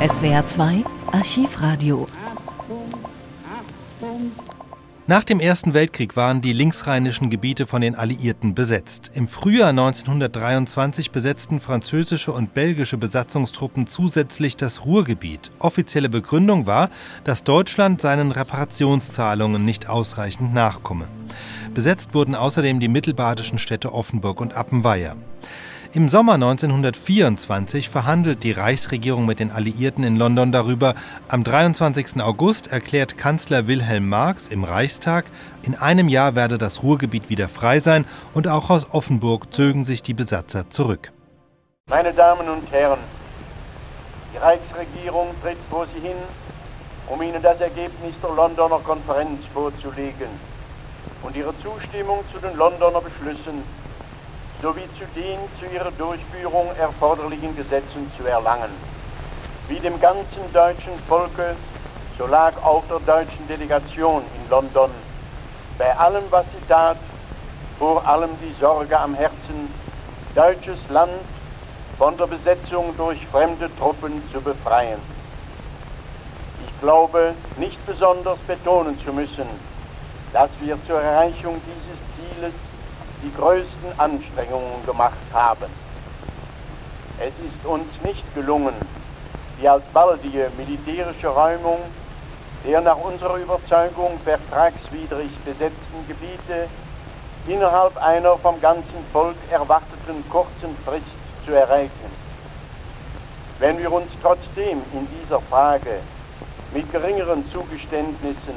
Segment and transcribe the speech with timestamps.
[0.00, 2.06] SWR 2 Archivradio.
[5.08, 9.10] Nach dem Ersten Weltkrieg waren die linksrheinischen Gebiete von den Alliierten besetzt.
[9.14, 15.50] Im Frühjahr 1923 besetzten französische und belgische Besatzungstruppen zusätzlich das Ruhrgebiet.
[15.58, 16.90] Offizielle Begründung war,
[17.24, 21.08] dass Deutschland seinen Reparationszahlungen nicht ausreichend nachkomme.
[21.74, 25.16] Besetzt wurden außerdem die mittelbadischen Städte Offenburg und Appenweier.
[25.94, 30.94] Im Sommer 1924 verhandelt die Reichsregierung mit den Alliierten in London darüber.
[31.30, 32.20] Am 23.
[32.20, 35.24] August erklärt Kanzler Wilhelm Marx im Reichstag,
[35.62, 40.02] in einem Jahr werde das Ruhrgebiet wieder frei sein und auch aus Offenburg zögen sich
[40.02, 41.10] die Besatzer zurück.
[41.88, 43.00] Meine Damen und Herren,
[44.34, 46.18] die Reichsregierung tritt vor Sie hin,
[47.08, 50.28] um Ihnen das Ergebnis der Londoner Konferenz vorzulegen
[51.22, 53.62] und ihre Zustimmung zu den Londoner Beschlüssen
[54.62, 58.70] sowie zu den zu ihrer Durchführung erforderlichen Gesetzen zu erlangen.
[59.68, 61.54] Wie dem ganzen deutschen Volke,
[62.16, 64.90] so lag auch der deutschen Delegation in London
[65.78, 66.96] bei allem, was sie tat,
[67.78, 69.72] vor allem die Sorge am Herzen,
[70.34, 71.12] deutsches Land
[71.96, 74.98] von der Besetzung durch fremde Truppen zu befreien.
[76.66, 79.46] Ich glaube, nicht besonders betonen zu müssen,
[80.32, 82.52] dass wir zur Erreichung dieses Zieles
[83.22, 85.66] die größten Anstrengungen gemacht haben.
[87.18, 88.74] Es ist uns nicht gelungen,
[89.60, 91.80] die alsbaldige militärische Räumung
[92.64, 96.68] der nach unserer Überzeugung vertragswidrig besetzten Gebiete
[97.46, 101.04] innerhalb einer vom ganzen Volk erwarteten kurzen Frist
[101.44, 102.18] zu erreichen.
[103.58, 106.00] Wenn wir uns trotzdem in dieser Frage
[106.72, 108.56] mit geringeren Zugeständnissen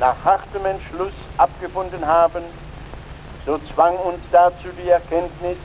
[0.00, 2.42] nach hartem Entschluss abgefunden haben,
[3.46, 5.58] so zwang uns dazu die Erkenntnis,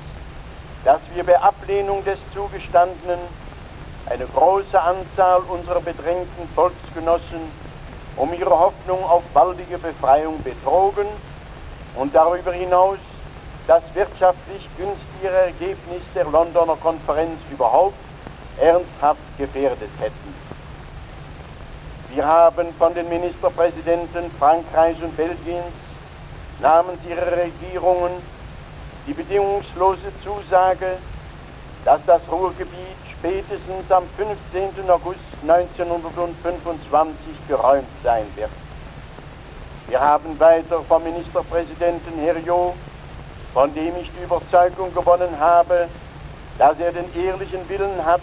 [0.84, 3.20] dass wir bei Ablehnung des Zugestandenen
[4.06, 7.40] eine große Anzahl unserer bedrängten Volksgenossen
[8.16, 11.08] um ihre Hoffnung auf baldige Befreiung betrogen
[11.96, 12.98] und darüber hinaus
[13.68, 17.96] das wirtschaftlich günstigere Ergebnis der Londoner Konferenz überhaupt
[18.60, 20.36] ernsthaft gefährdet hätten.
[22.10, 25.72] Wir haben von den Ministerpräsidenten Frankreichs und Belgiens
[26.60, 28.12] namens ihrer Regierungen
[29.08, 30.98] die bedingungslose Zusage,
[31.86, 34.90] dass das Ruhrgebiet spätestens am 15.
[34.90, 38.52] August 1925 geräumt sein wird.
[39.88, 42.74] Wir haben weiter vom Ministerpräsidenten Herriot,
[43.54, 45.88] von dem ich die Überzeugung gewonnen habe,
[46.60, 48.22] dass er den ehrlichen Willen hat,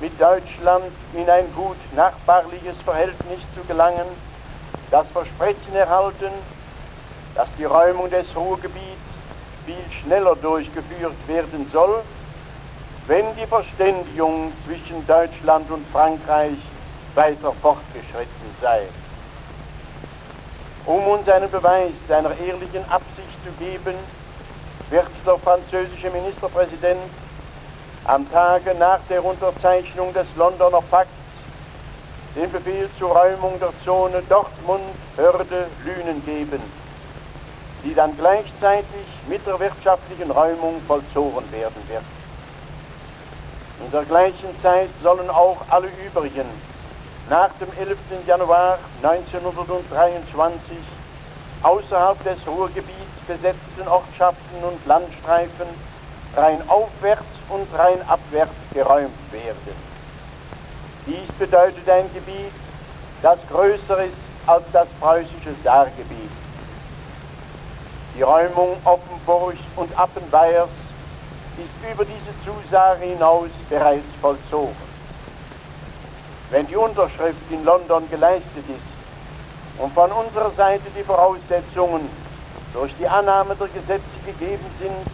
[0.00, 0.84] mit Deutschland
[1.14, 4.06] in ein gut nachbarliches Verhältnis zu gelangen,
[4.90, 6.32] das Versprechen erhalten,
[7.34, 9.00] dass die Räumung des Ruhrgebiets
[9.64, 12.02] viel schneller durchgeführt werden soll,
[13.06, 16.58] wenn die Verständigung zwischen Deutschland und Frankreich
[17.14, 18.82] weiter fortgeschritten sei.
[20.86, 23.94] Um uns einen Beweis seiner ehrlichen Absicht zu geben,
[24.90, 27.00] wird der französische Ministerpräsident
[28.04, 31.12] am Tage nach der Unterzeichnung des Londoner Pakts
[32.34, 36.60] den Befehl zur Räumung der Zone Dortmund-Hörde-Lünen geben
[37.84, 42.02] die dann gleichzeitig mit der wirtschaftlichen Räumung vollzogen werden wird.
[43.84, 46.46] In der gleichen Zeit sollen auch alle übrigen
[47.28, 47.98] nach dem 11.
[48.26, 50.76] Januar 1923
[51.62, 55.66] außerhalb des Ruhrgebiets besetzten Ortschaften und Landstreifen
[56.36, 59.92] rein aufwärts und rein abwärts geräumt werden.
[61.06, 62.52] Dies bedeutet ein Gebiet,
[63.22, 64.14] das größer ist
[64.46, 66.41] als das preußische Saargebiet.
[68.14, 70.68] Die Räumung Offenburgs und Appenweiers
[71.56, 74.76] ist über diese Zusage hinaus bereits vollzogen.
[76.50, 82.08] Wenn die Unterschrift in London geleistet ist und von unserer Seite die Voraussetzungen
[82.74, 85.06] durch die Annahme der Gesetze gegeben sind,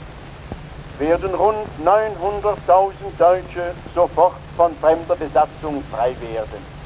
[0.99, 6.79] werden rund 900.000 Deutsche sofort von fremder Besatzung frei werden.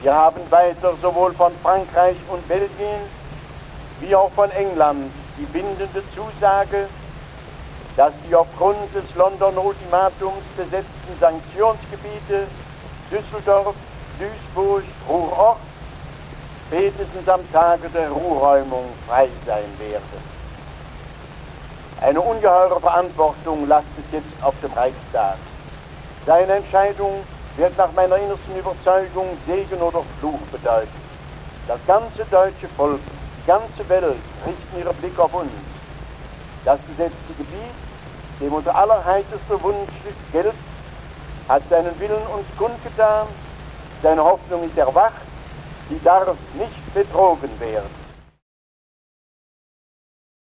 [0.00, 3.00] Wir haben weiter sowohl von Frankreich und Belgien
[4.00, 6.88] wie auch von England die bindende Zusage,
[7.96, 12.46] dass die aufgrund des Londoner Ultimatums besetzten Sanktionsgebiete
[13.10, 13.74] Düsseldorf,
[14.18, 15.58] Duisburg, Ruhrort
[16.68, 20.28] spätestens am Tage der Ruhräumung frei sein werden.
[22.00, 25.38] Eine ungeheure Verantwortung lastet jetzt auf dem Reichstag.
[26.26, 27.24] Seine Entscheidung
[27.56, 30.88] wird nach meiner innersten Überzeugung Segen oder Fluch bedeuten.
[31.66, 33.00] Das ganze deutsche Volk
[33.48, 34.04] ganze Welt
[34.46, 35.50] richten ihre Blick auf uns.
[36.66, 37.74] Das besetzte Gebiet,
[38.40, 39.88] dem unser allerheitester Wunsch
[40.32, 40.52] gilt,
[41.48, 43.26] hat seinen Willen uns kundgetan,
[44.02, 45.14] seine Hoffnung ist erwacht,
[45.88, 48.07] sie darf nicht betrogen werden.